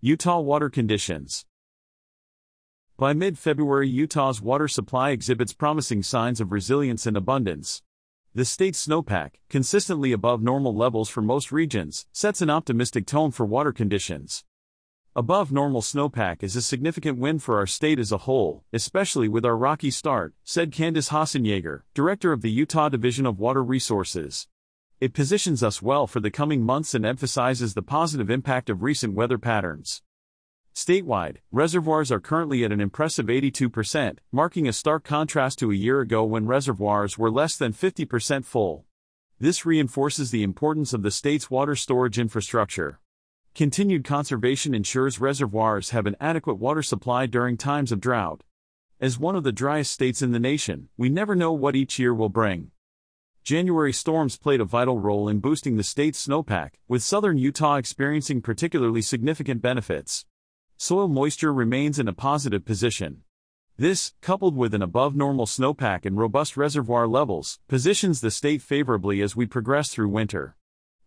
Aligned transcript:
Utah 0.00 0.38
water 0.38 0.70
conditions. 0.70 1.44
By 2.96 3.14
mid 3.14 3.36
February, 3.36 3.88
Utah's 3.88 4.40
water 4.40 4.68
supply 4.68 5.10
exhibits 5.10 5.52
promising 5.52 6.04
signs 6.04 6.40
of 6.40 6.52
resilience 6.52 7.04
and 7.04 7.16
abundance. 7.16 7.82
The 8.32 8.44
state's 8.44 8.86
snowpack, 8.86 9.40
consistently 9.48 10.12
above 10.12 10.40
normal 10.40 10.72
levels 10.72 11.08
for 11.08 11.20
most 11.20 11.50
regions, 11.50 12.06
sets 12.12 12.40
an 12.40 12.48
optimistic 12.48 13.06
tone 13.06 13.32
for 13.32 13.44
water 13.44 13.72
conditions. 13.72 14.44
Above 15.16 15.50
normal 15.50 15.82
snowpack 15.82 16.44
is 16.44 16.54
a 16.54 16.62
significant 16.62 17.18
win 17.18 17.40
for 17.40 17.58
our 17.58 17.66
state 17.66 17.98
as 17.98 18.12
a 18.12 18.18
whole, 18.18 18.62
especially 18.72 19.26
with 19.26 19.44
our 19.44 19.56
rocky 19.56 19.90
start, 19.90 20.32
said 20.44 20.70
Candice 20.70 21.08
Hasenyager, 21.08 21.82
director 21.92 22.30
of 22.30 22.42
the 22.42 22.52
Utah 22.52 22.88
Division 22.88 23.26
of 23.26 23.40
Water 23.40 23.64
Resources. 23.64 24.46
It 25.00 25.14
positions 25.14 25.62
us 25.62 25.80
well 25.80 26.08
for 26.08 26.18
the 26.18 26.28
coming 26.28 26.64
months 26.64 26.92
and 26.92 27.06
emphasizes 27.06 27.74
the 27.74 27.82
positive 27.82 28.30
impact 28.30 28.68
of 28.68 28.82
recent 28.82 29.14
weather 29.14 29.38
patterns. 29.38 30.02
Statewide, 30.74 31.36
reservoirs 31.52 32.10
are 32.10 32.18
currently 32.18 32.64
at 32.64 32.72
an 32.72 32.80
impressive 32.80 33.26
82%, 33.26 34.18
marking 34.32 34.66
a 34.66 34.72
stark 34.72 35.04
contrast 35.04 35.60
to 35.60 35.70
a 35.70 35.76
year 35.76 36.00
ago 36.00 36.24
when 36.24 36.46
reservoirs 36.46 37.16
were 37.16 37.30
less 37.30 37.56
than 37.56 37.72
50% 37.72 38.44
full. 38.44 38.86
This 39.38 39.64
reinforces 39.64 40.32
the 40.32 40.42
importance 40.42 40.92
of 40.92 41.02
the 41.02 41.12
state's 41.12 41.48
water 41.48 41.76
storage 41.76 42.18
infrastructure. 42.18 42.98
Continued 43.54 44.02
conservation 44.02 44.74
ensures 44.74 45.20
reservoirs 45.20 45.90
have 45.90 46.06
an 46.06 46.16
adequate 46.20 46.58
water 46.58 46.82
supply 46.82 47.26
during 47.26 47.56
times 47.56 47.92
of 47.92 48.00
drought. 48.00 48.42
As 49.00 49.16
one 49.16 49.36
of 49.36 49.44
the 49.44 49.52
driest 49.52 49.92
states 49.92 50.22
in 50.22 50.32
the 50.32 50.40
nation, 50.40 50.88
we 50.96 51.08
never 51.08 51.36
know 51.36 51.52
what 51.52 51.76
each 51.76 52.00
year 52.00 52.12
will 52.12 52.28
bring. 52.28 52.72
January 53.48 53.94
storms 53.94 54.36
played 54.36 54.60
a 54.60 54.64
vital 54.66 54.98
role 54.98 55.26
in 55.26 55.38
boosting 55.38 55.78
the 55.78 55.82
state's 55.82 56.26
snowpack, 56.26 56.72
with 56.86 57.02
southern 57.02 57.38
Utah 57.38 57.76
experiencing 57.76 58.42
particularly 58.42 59.00
significant 59.00 59.62
benefits. 59.62 60.26
Soil 60.76 61.08
moisture 61.08 61.50
remains 61.50 61.98
in 61.98 62.08
a 62.08 62.12
positive 62.12 62.66
position. 62.66 63.22
This, 63.78 64.12
coupled 64.20 64.54
with 64.54 64.74
an 64.74 64.82
above 64.82 65.16
normal 65.16 65.46
snowpack 65.46 66.04
and 66.04 66.18
robust 66.18 66.58
reservoir 66.58 67.08
levels, 67.08 67.58
positions 67.68 68.20
the 68.20 68.30
state 68.30 68.60
favorably 68.60 69.22
as 69.22 69.34
we 69.34 69.46
progress 69.46 69.88
through 69.88 70.10
winter. 70.10 70.54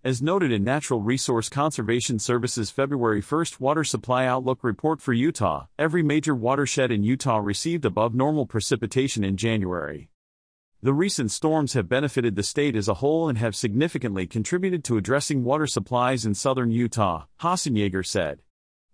As 0.03 0.19
noted 0.19 0.51
in 0.51 0.63
Natural 0.63 0.99
Resource 0.99 1.47
Conservation 1.47 2.17
Service's 2.17 2.71
February 2.71 3.21
1st 3.21 3.59
Water 3.59 3.83
Supply 3.83 4.25
Outlook 4.25 4.63
report 4.63 4.99
for 4.99 5.13
Utah, 5.13 5.67
every 5.77 6.01
major 6.01 6.33
watershed 6.33 6.91
in 6.91 7.03
Utah 7.03 7.37
received 7.37 7.85
above 7.85 8.15
normal 8.15 8.47
precipitation 8.47 9.23
in 9.23 9.37
January. 9.37 10.10
The 10.83 10.93
recent 10.95 11.29
storms 11.29 11.73
have 11.73 11.87
benefited 11.87 12.35
the 12.35 12.41
state 12.41 12.75
as 12.75 12.87
a 12.87 12.95
whole 12.95 13.29
and 13.29 13.37
have 13.37 13.55
significantly 13.55 14.25
contributed 14.25 14.83
to 14.85 14.97
addressing 14.97 15.43
water 15.43 15.67
supplies 15.67 16.25
in 16.25 16.33
southern 16.33 16.71
Utah, 16.71 17.25
Hasenyager 17.39 18.03
said. 18.03 18.41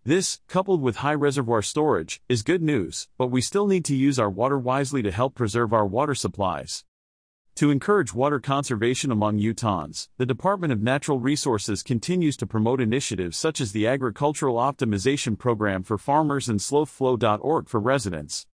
This, 0.04 0.42
coupled 0.50 0.82
with 0.82 0.98
high 0.98 1.14
reservoir 1.14 1.62
storage, 1.62 2.22
is 2.28 2.44
good 2.44 2.62
news, 2.62 3.08
but 3.18 3.28
we 3.28 3.40
still 3.40 3.68
need 3.68 3.86
to 3.86 3.96
use 3.96 4.20
our 4.20 4.30
water 4.30 4.60
wisely 4.60 5.02
to 5.02 5.12
help 5.12 5.34
preserve 5.34 5.72
our 5.72 5.86
water 5.86 6.14
supplies. 6.14 6.84
To 7.56 7.72
encourage 7.72 8.14
water 8.14 8.42
conservation 8.42 9.10
among 9.10 9.40
Utahns, 9.40 10.10
the 10.18 10.26
Department 10.26 10.74
of 10.74 10.84
Natural 10.84 11.22
Resources 11.22 11.84
continues 11.84 12.36
to 12.38 12.46
promote 12.46 12.82
initiatives 12.82 13.38
such 13.38 13.62
as 13.62 13.72
the 13.72 13.88
Agricultural 13.88 14.58
Optimization 14.58 15.40
Program 15.40 15.84
for 15.84 15.98
Farmers 15.98 16.50
and 16.50 16.60
SlowFlow.org 16.60 17.70
for 17.70 17.80
residents. 17.80 18.46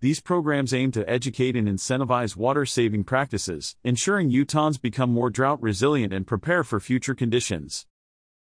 These 0.00 0.20
programs 0.20 0.72
aim 0.72 0.92
to 0.92 1.10
educate 1.10 1.56
and 1.56 1.66
incentivize 1.66 2.36
water 2.36 2.64
saving 2.64 3.02
practices, 3.02 3.74
ensuring 3.82 4.30
Utahns 4.30 4.80
become 4.80 5.12
more 5.12 5.28
drought 5.28 5.60
resilient 5.60 6.12
and 6.12 6.24
prepare 6.24 6.62
for 6.62 6.78
future 6.78 7.16
conditions. 7.16 7.84